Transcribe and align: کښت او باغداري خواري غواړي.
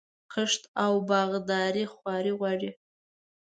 کښت 0.33 0.61
او 0.83 0.93
باغداري 1.09 1.85
خواري 1.93 2.33
غواړي. 2.39 2.69